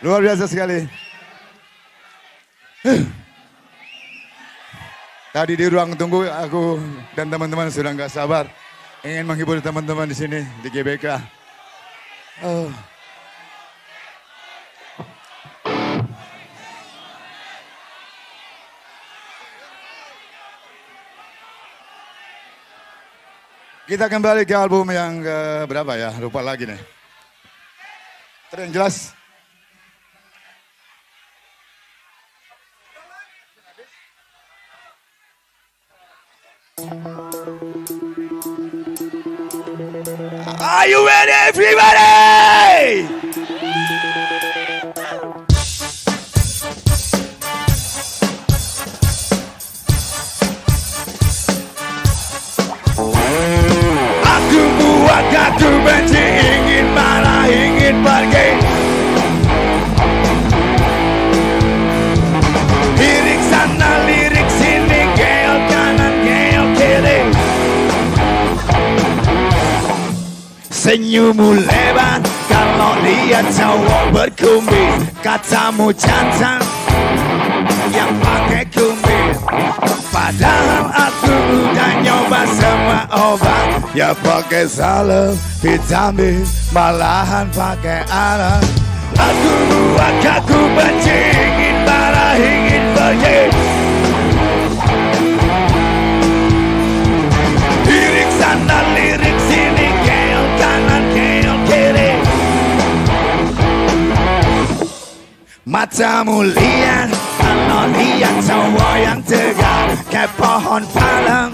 [0.00, 0.88] Luar biasa sekali.
[5.28, 6.80] Tadi di ruang tunggu aku
[7.12, 8.48] dan teman-teman sudah nggak sabar
[9.04, 11.20] ingin menghibur teman-teman di sini di GBK.
[12.40, 12.72] Oh.
[23.84, 25.20] Kita kembali ke album yang
[25.68, 26.16] berapa ya?
[26.16, 26.80] Lupa lagi nih.
[28.48, 29.19] Terus yang jelas.
[36.82, 36.88] Are
[40.88, 43.04] you ready, everybody?
[54.24, 55.79] Aku buat aku
[70.80, 76.56] Senyummu lebar kalau lihat cowok berkumis Katamu jantan
[77.92, 79.36] yang pakai kumis
[80.08, 81.36] Padahal aku
[81.68, 83.92] udah nyoba semua obat.
[83.92, 88.64] Ya pakai salep, vitamin, malahan pakai anak
[89.20, 91.20] Aku buat aku benci,
[105.80, 107.08] Matamu lihat,
[107.40, 111.48] kalau lihat cowok yang tegar Kayak pohon palem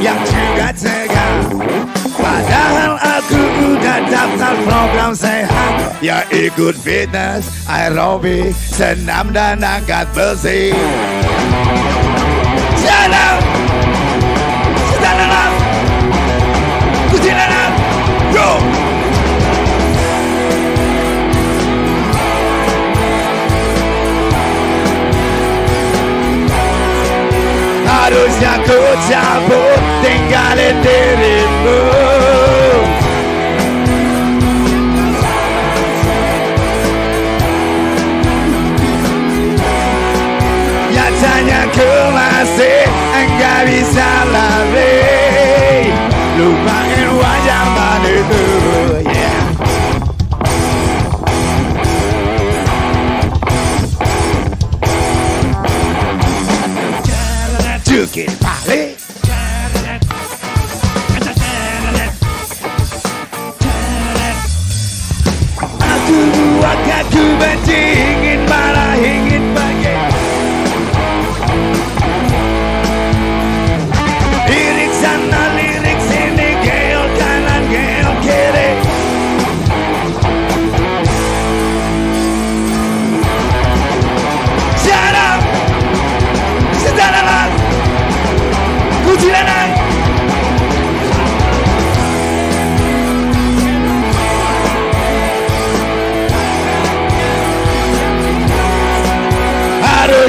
[0.00, 1.44] yang juga tegar.
[2.16, 10.72] Padahal aku udah daftar program sehat Ya ikut fitness, aerobik, senam dan angkat besi.
[12.80, 13.55] Jalan
[28.06, 28.78] Harusnya ku
[29.10, 31.82] cabut tinggalin dirimu.
[40.94, 44.55] Nyatanya ku masih enggak bisa lari
[58.16, 58.96] Jukit balik.
[65.60, 66.20] Aku
[66.64, 67.84] aku benci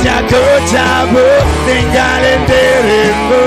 [0.00, 3.44] Harusnya ku cabut tinggalin dirimu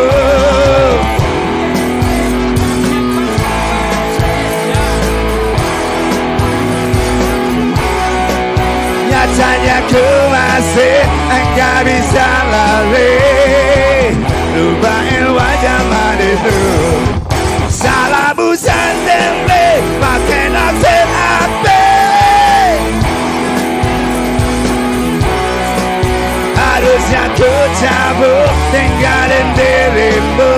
[9.09, 11.01] Nyatanya ku masih
[11.33, 13.17] enggak bisa lari
[14.53, 16.69] Lupain wajah manismu
[17.65, 19.62] Salahmu sendiri pakai
[26.93, 27.49] Ku
[27.81, 30.53] cabut tinggalin dirimu.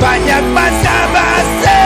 [0.00, 1.84] Banyak masa basi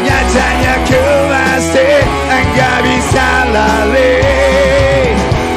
[0.00, 2.00] Nyatanya ku masih
[2.32, 4.16] enggak bisa lari.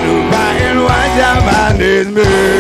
[0.03, 2.58] Lupain wajah manismu